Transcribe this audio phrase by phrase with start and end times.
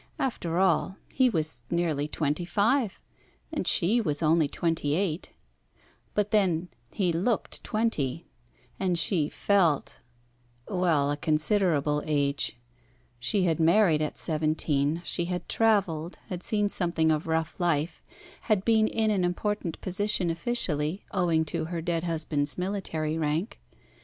[0.17, 2.99] After all, he was nearly twenty five
[3.53, 5.29] and she was only twenty eight,
[6.15, 8.25] but then he looked twenty,
[8.79, 9.99] and she felt
[10.67, 12.57] well, a considerable age.
[13.19, 15.03] She had married at seventeen.
[15.05, 18.01] She had travelled, had seen something of rough life,
[18.49, 23.59] had been in an important position officially owing to her dead husband's military rank.